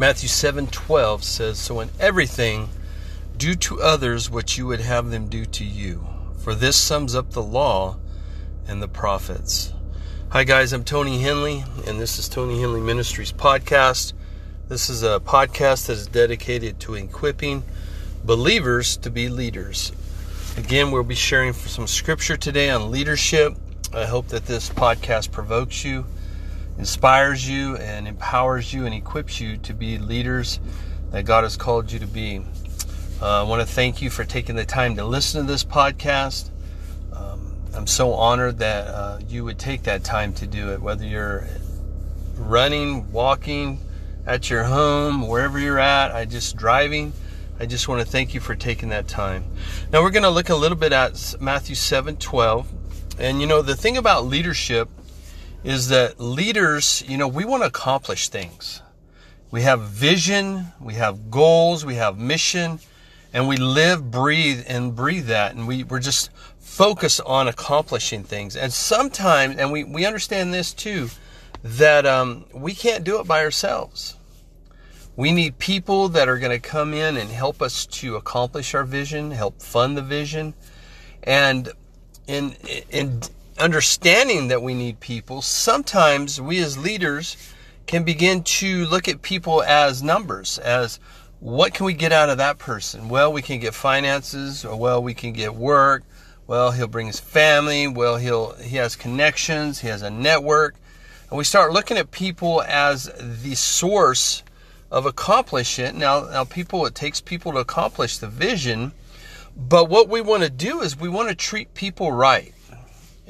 [0.00, 2.70] Matthew 7:12 says, "So in everything
[3.36, 6.06] do to others what you would have them do to you,
[6.42, 7.98] for this sums up the law
[8.66, 9.74] and the prophets."
[10.30, 14.14] Hi guys, I'm Tony Hendley and this is Tony Hendley Ministries podcast.
[14.70, 17.62] This is a podcast that is dedicated to equipping
[18.24, 19.92] believers to be leaders.
[20.56, 23.54] Again, we'll be sharing some scripture today on leadership.
[23.92, 26.06] I hope that this podcast provokes you,
[26.80, 30.60] inspires you, and empowers you and equips you to be leaders
[31.10, 32.40] that God has called you to be.
[33.20, 36.48] Uh, I want to thank you for taking the time to listen to this podcast.
[37.12, 41.04] Um, I'm so honored that uh, you would take that time to do it, whether
[41.04, 41.46] you're
[42.36, 43.78] running, walking,
[44.26, 47.12] at your home, wherever you're at, I just driving.
[47.58, 49.44] I just want to thank you for taking that time.
[49.92, 52.72] Now we're going to look a little bit at Matthew 7 12.
[53.18, 54.88] And you know, the thing about leadership
[55.62, 58.82] is that leaders, you know, we want to accomplish things.
[59.50, 62.78] We have vision, we have goals, we have mission,
[63.32, 65.54] and we live, breathe, and breathe that.
[65.54, 68.56] And we, we're just focused on accomplishing things.
[68.56, 71.08] And sometimes, and we, we understand this too,
[71.62, 74.16] that um, we can't do it by ourselves.
[75.16, 78.84] We need people that are going to come in and help us to accomplish our
[78.84, 80.54] vision, help fund the vision.
[81.22, 81.68] And
[82.26, 82.52] in,
[82.90, 83.20] in
[83.60, 87.36] understanding that we need people, sometimes we as leaders
[87.86, 90.98] can begin to look at people as numbers, as
[91.40, 93.08] what can we get out of that person?
[93.08, 96.04] Well, we can get finances, or well, we can get work.
[96.46, 97.86] Well, he'll bring his family.
[97.86, 99.80] Well, he'll he has connections.
[99.80, 100.74] He has a network.
[101.30, 103.10] And we start looking at people as
[103.42, 104.42] the source
[104.90, 105.94] of accomplish it.
[105.94, 108.92] Now, now people, it takes people to accomplish the vision.
[109.56, 112.52] But what we want to do is we want to treat people right.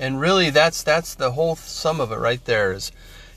[0.00, 2.90] And really that's that's the whole sum of it right there is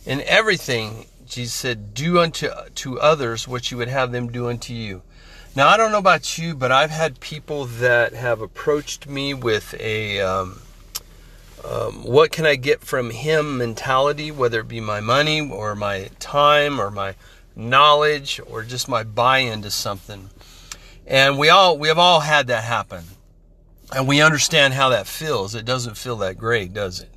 [0.06, 4.74] in everything Jesus said, do unto to others what you would have them do unto
[4.74, 5.02] you.
[5.56, 9.76] Now I don't know about you, but I've had people that have approached me with
[9.80, 10.62] a um,
[11.70, 16.10] um, what can I get from him mentality, whether it be my money or my
[16.20, 17.16] time or my
[17.58, 20.30] knowledge or just my buy-in to something.
[21.06, 23.04] And we all we have all had that happen.
[23.96, 25.56] And we understand how that feels.
[25.56, 27.10] It doesn't feel that great, does it?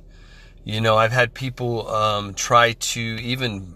[0.63, 3.75] You know, I've had people um, try to even,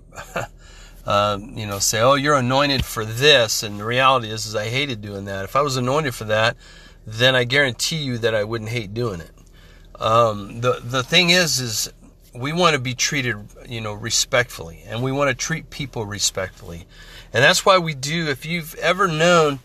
[1.06, 4.68] uh, you know, say, "Oh, you're anointed for this," and the reality is, is I
[4.68, 5.46] hated doing that.
[5.46, 6.58] If I was anointed for that,
[7.08, 9.32] then I guarantee you that I wouldn't hate doing it.
[10.00, 11.94] Um, the the thing is, is
[12.34, 16.86] we want to be treated, you know, respectfully, and we want to treat people respectfully,
[17.34, 18.28] and that's why we do.
[18.28, 19.60] If you've ever known,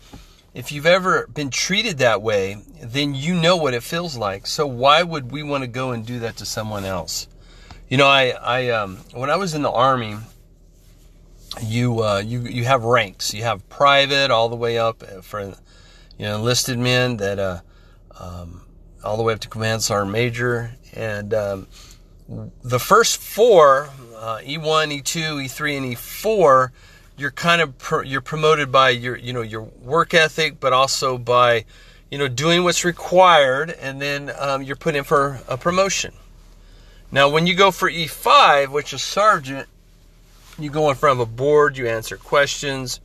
[0.53, 4.47] if you've ever been treated that way, then you know what it feels like.
[4.47, 7.27] So why would we want to go and do that to someone else?
[7.89, 10.17] You know, I, I, um, when I was in the army,
[11.61, 13.33] you, uh, you, you have ranks.
[13.33, 15.55] You have private all the way up for, you
[16.19, 17.61] know, enlisted men that, uh,
[18.19, 18.65] um,
[19.03, 20.71] all the way up to command sergeant major.
[20.93, 21.67] And um,
[22.63, 26.71] the first four, uh, E1, E2, E3, and E4,
[27.17, 27.73] you're kind of
[28.05, 31.65] you're promoted by your you know your work ethic, but also by
[32.11, 36.13] you know doing what's required, and then um, you're put in for a promotion.
[37.11, 39.67] Now, when you go for E5, which is sergeant,
[40.59, 42.99] you go in front of a board, you answer questions,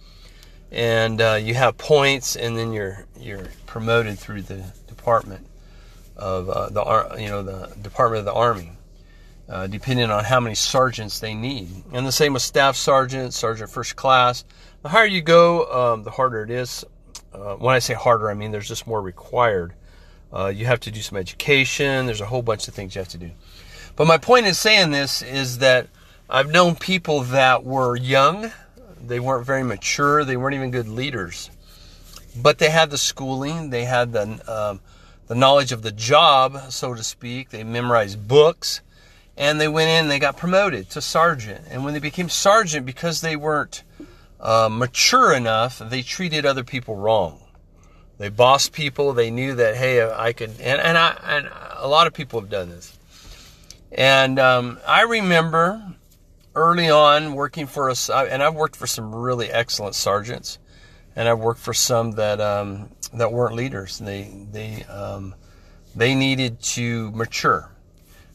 [0.73, 5.47] and uh, you have points, and then you're you're promoted through the department
[6.17, 8.73] of uh, the you know the Department of the Army,
[9.49, 11.69] uh, depending on how many sergeants they need.
[11.93, 14.45] And the same with staff sergeant, sergeant first class.
[14.83, 16.85] The higher you go, um, the harder it is.
[17.33, 19.75] Uh, when I say harder, I mean there's just more required.
[20.33, 22.07] Uh, you have to do some education.
[22.07, 23.31] There's a whole bunch of things you have to do.
[23.97, 25.89] But my point in saying this is that
[26.31, 28.51] I've known people that were young.
[29.05, 30.25] They weren't very mature.
[30.25, 31.51] They weren't even good leaders.
[32.41, 33.69] But they had the schooling.
[33.69, 34.81] They had the um,
[35.27, 37.51] the knowledge of the job, so to speak.
[37.51, 38.81] They memorized books
[39.37, 41.67] and they went in and they got promoted to sergeant.
[41.71, 43.83] And when they became sergeant, because they weren't
[44.41, 47.41] uh, mature enough, they treated other people wrong.
[48.19, 49.13] They bossed people.
[49.13, 52.51] They knew that hey, I could, and and I and a lot of people have
[52.51, 52.97] done this.
[53.91, 55.83] And um, I remember
[56.55, 60.59] early on working for us, and I've worked for some really excellent sergeants,
[61.17, 63.99] and I've worked for some that um, that weren't leaders.
[63.99, 65.35] They they um,
[65.97, 67.71] they needed to mature.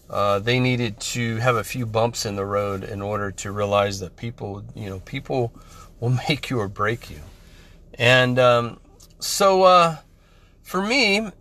[0.10, 4.00] Uh, they needed to have a few bumps in the road in order to realize
[4.00, 5.54] that people, you know, people
[6.00, 7.20] will make you or break you.
[7.96, 8.80] And um,
[9.20, 9.98] so uh,
[10.62, 11.32] for me, I,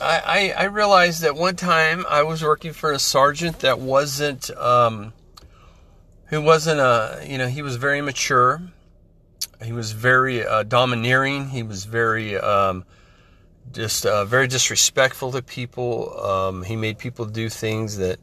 [0.00, 5.12] I, I, realized that one time I was working for a sergeant that wasn't, um,
[6.26, 8.62] who wasn't a, you know, he was very mature
[9.64, 11.48] he was very uh, domineering.
[11.48, 12.84] He was very um,
[13.72, 16.18] just uh, very disrespectful to people.
[16.20, 18.18] Um, he made people do things that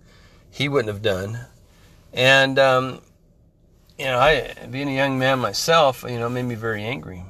[0.50, 1.40] he wouldn't have done.
[2.14, 3.02] And um,
[3.98, 7.24] you know, I being a young man myself, you know, made me very angry.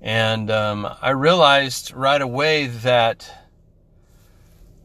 [0.00, 3.30] And um, I realized right away that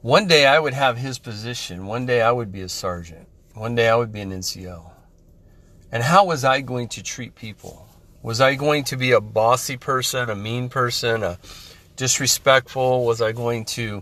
[0.02, 1.88] one day I would have his position.
[1.88, 3.28] One day I would be a sergeant.
[3.54, 4.92] One day I would be an NCO.
[5.92, 7.86] And how was I going to treat people?
[8.22, 11.38] Was I going to be a bossy person, a mean person, a
[12.00, 13.06] disrespectful?
[13.06, 14.02] Was I going to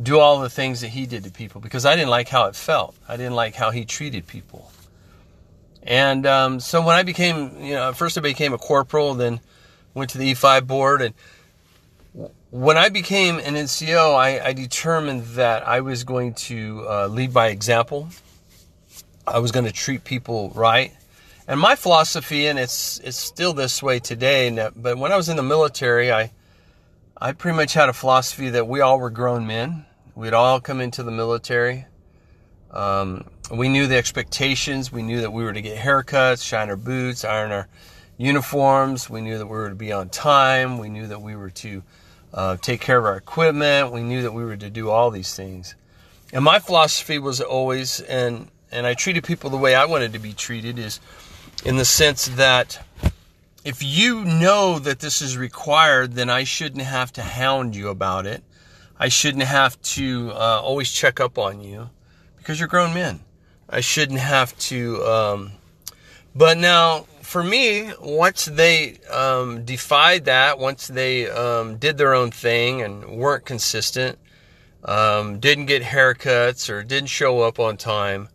[0.00, 1.60] do all the things that he did to people?
[1.60, 2.94] Because I didn't like how it felt.
[3.08, 4.70] I didn't like how he treated people.
[5.82, 9.40] And um, so when I became, you know, first I became a corporal, then
[9.94, 11.02] went to the E5 board.
[11.02, 11.14] And
[12.50, 17.32] when I became an NCO, I, I determined that I was going to uh, lead
[17.32, 18.08] by example.
[19.26, 20.92] I was going to treat people right.
[21.48, 25.36] And my philosophy, and it's it's still this way today, but when I was in
[25.36, 26.30] the military, I
[27.16, 29.86] I pretty much had a philosophy that we all were grown men.
[30.16, 31.86] We'd all come into the military.
[32.72, 34.90] Um, we knew the expectations.
[34.90, 37.68] We knew that we were to get haircuts, shine our boots, iron our
[38.18, 39.08] uniforms.
[39.08, 40.78] We knew that we were to be on time.
[40.78, 41.84] We knew that we were to
[42.32, 43.92] uh, take care of our equipment.
[43.92, 45.76] We knew that we were to do all these things.
[46.32, 50.18] And my philosophy was always, and and I treated people the way I wanted to
[50.18, 50.98] be treated, is
[51.64, 52.84] in the sense that
[53.64, 58.26] if you know that this is required, then I shouldn't have to hound you about
[58.26, 58.44] it.
[58.98, 61.90] I shouldn't have to uh, always check up on you
[62.36, 63.20] because you're grown men.
[63.68, 65.02] I shouldn't have to.
[65.04, 65.52] Um,
[66.34, 72.30] but now, for me, once they um, defied that, once they um, did their own
[72.30, 74.18] thing and weren't consistent,
[74.84, 78.28] um, didn't get haircuts or didn't show up on time,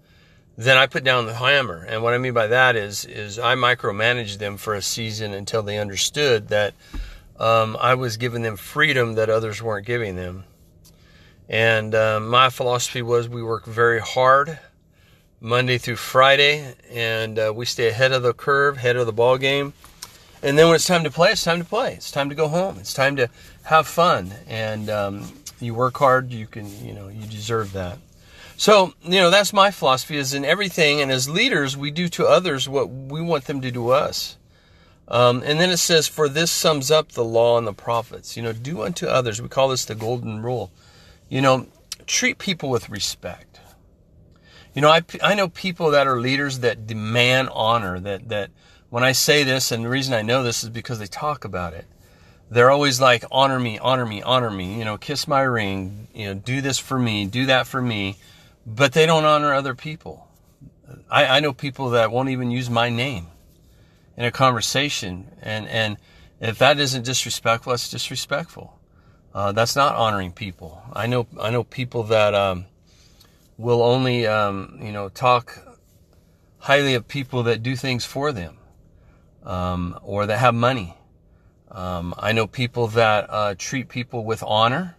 [0.60, 1.86] then I put down the hammer.
[1.88, 5.64] And what I mean by that is, is I micromanaged them for a season until
[5.64, 6.74] they understood that
[7.40, 10.44] um, I was giving them freedom that others weren't giving them.
[11.48, 14.60] And uh, my philosophy was we work very hard
[15.40, 19.38] Monday through Friday, and uh, we stay ahead of the curve, ahead of the ball
[19.38, 19.72] game.
[20.44, 21.94] And then when it's time to play, it's time to play.
[21.94, 22.78] It's time to go home.
[22.80, 23.30] It's time to
[23.64, 24.34] have fun.
[24.46, 27.98] And um, you work hard, you can, you know, you deserve that.
[28.60, 31.00] So, you know, that's my philosophy is in everything.
[31.00, 34.36] And as leaders, we do to others what we want them to do us.
[35.08, 38.36] Um, and then it says, for this sums up the law and the prophets.
[38.36, 39.42] You know, do unto others.
[39.42, 40.72] We call this the golden rule.
[41.30, 41.68] You know,
[42.06, 43.62] treat people with respect.
[44.74, 48.52] You know, I, I know people that are leaders that demand honor, that, that
[48.90, 51.74] when I say this, and the reason I know this is because they talk about
[51.74, 51.86] it.
[52.52, 56.26] They're always like, honor me, honor me, honor me, you know, kiss my ring, you
[56.26, 58.18] know, do this for me, do that for me
[58.76, 60.28] but they don't honor other people.
[61.10, 63.28] I, I know people that won't even use my name
[64.16, 65.98] in a conversation, and and
[66.40, 68.80] if that isn't disrespectful, that's disrespectful.
[69.34, 70.82] Uh, that's not honoring people.
[70.94, 72.66] I know I know people that um,
[73.58, 75.60] will only um, you know talk
[76.60, 78.58] highly of people that do things for them
[79.44, 80.96] um, or that have money.
[81.72, 84.96] Um, I know people that uh, treat people with honor.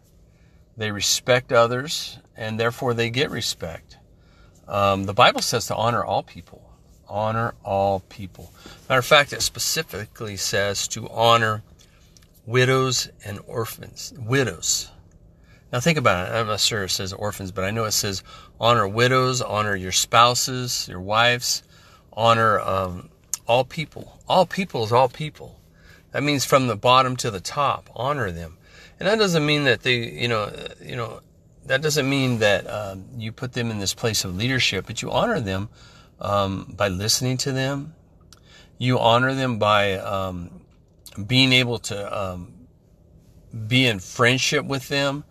[0.80, 3.98] They respect others and therefore they get respect.
[4.66, 6.72] Um, the Bible says to honor all people.
[7.06, 8.50] Honor all people.
[8.88, 11.62] Matter of fact, it specifically says to honor
[12.46, 14.14] widows and orphans.
[14.16, 14.90] Widows.
[15.70, 16.34] Now think about it.
[16.34, 18.22] I'm not sure it says orphans, but I know it says
[18.58, 21.62] honor widows, honor your spouses, your wives,
[22.10, 23.10] honor um,
[23.46, 24.18] all people.
[24.26, 25.60] All people is all people.
[26.12, 28.56] That means from the bottom to the top, honor them.
[28.98, 31.20] And that doesn't mean that they, you know, you know,
[31.66, 35.10] that doesn't mean that um, you put them in this place of leadership, but you
[35.10, 35.68] honor them
[36.20, 37.94] um, by listening to them.
[38.78, 40.62] You honor them by um,
[41.26, 42.52] being able to um,
[43.66, 45.24] be in friendship with them,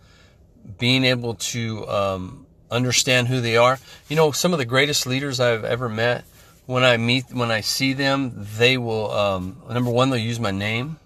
[0.78, 3.80] being able to um, understand who they are.
[4.08, 6.26] You know, some of the greatest leaders I've ever met.
[6.66, 9.10] When I meet, when I see them, they will.
[9.12, 11.00] Um, number one, they'll use my name.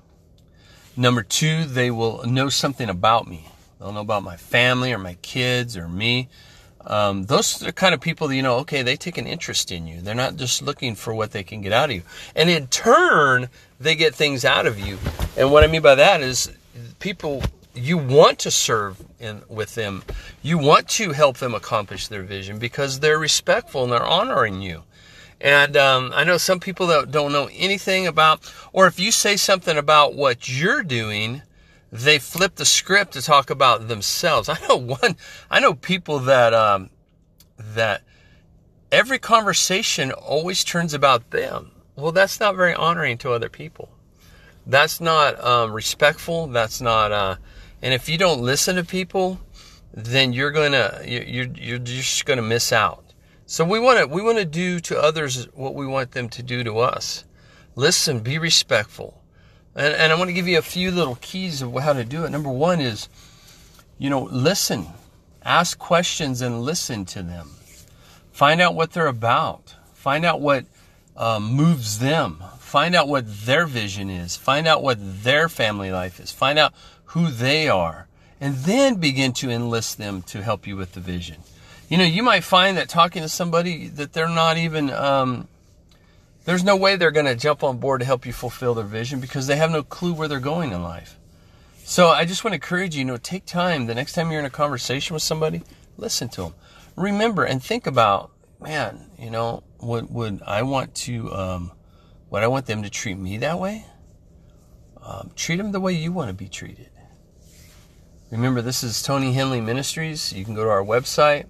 [0.96, 3.48] Number two, they will know something about me
[3.84, 6.30] don't know about my family or my kids or me.
[6.86, 9.72] Um, those are the kind of people that, you know, okay, they take an interest
[9.72, 10.02] in you.
[10.02, 12.04] They're not just looking for what they can get out of you.
[12.36, 14.98] And in turn, they get things out of you.
[15.38, 16.52] And what I mean by that is
[17.00, 20.04] people, you want to serve in, with them.
[20.42, 24.84] You want to help them accomplish their vision because they're respectful and they're honoring you.
[25.44, 29.36] And um, I know some people that don't know anything about, or if you say
[29.36, 31.42] something about what you're doing,
[31.92, 34.48] they flip the script to talk about themselves.
[34.50, 35.18] I know one,
[35.52, 36.90] I know people that, um,
[37.58, 38.04] that
[38.90, 41.72] every conversation always turns about them.
[41.98, 43.90] Well, that's not very honoring to other people.
[44.66, 46.48] That's not um, respectful.
[46.48, 47.12] That's not.
[47.12, 47.36] Uh,
[47.82, 49.42] and if you don't listen to people,
[49.94, 53.03] then you're gonna you're you're just gonna miss out.
[53.46, 56.44] So we want to we want to do to others what we want them to
[56.44, 57.26] do to us.
[57.76, 59.22] Listen, be respectful,
[59.76, 62.24] and and I want to give you a few little keys of how to do
[62.24, 62.30] it.
[62.30, 63.10] Number one is,
[63.98, 64.88] you know, listen,
[65.44, 67.50] ask questions and listen to them.
[68.32, 69.76] Find out what they're about.
[69.94, 70.66] Find out what
[71.16, 72.44] um, moves them.
[72.60, 74.36] Find out what their vision is.
[74.36, 76.32] Find out what their family life is.
[76.32, 76.74] Find out
[77.06, 78.08] who they are.
[78.42, 81.38] And then begin to enlist them to help you with the vision.
[81.94, 85.48] You know, you might find that talking to somebody that they're not even, um,
[86.44, 89.20] there's no way they're going to jump on board to help you fulfill their vision
[89.20, 91.20] because they have no clue where they're going in life.
[91.84, 94.40] So I just want to encourage you, you know, take time the next time you're
[94.40, 95.62] in a conversation with somebody,
[95.96, 96.56] listen to them.
[96.96, 101.74] Remember and think about, man, you know, would would I want to um,
[102.32, 103.86] would I want them to treat me that way?
[105.00, 106.90] Um, treat them the way you want to be treated.
[108.32, 110.34] Remember, this is Tony Hendley Ministries.
[110.34, 111.46] You can go to our website.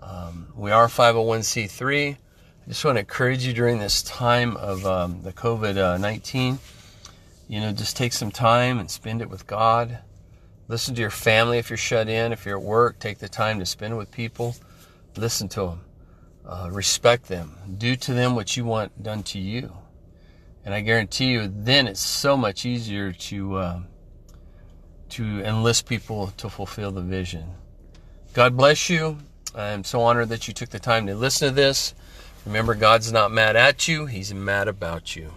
[0.00, 2.14] Um, we are 501c3.
[2.14, 6.58] I just want to encourage you during this time of um, the COVID 19.
[7.48, 9.98] You know, just take some time and spend it with God.
[10.68, 12.32] Listen to your family if you're shut in.
[12.32, 14.54] If you're at work, take the time to spend with people.
[15.16, 15.80] Listen to them.
[16.46, 17.56] Uh, respect them.
[17.76, 19.72] Do to them what you want done to you.
[20.64, 23.80] And I guarantee you, then it's so much easier to uh,
[25.10, 27.44] to enlist people to fulfill the vision.
[28.32, 29.18] God bless you.
[29.54, 31.94] I'm so honored that you took the time to listen to this.
[32.46, 35.32] Remember, God's not mad at you; He's mad about you.